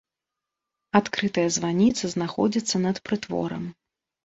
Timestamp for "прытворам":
3.11-3.71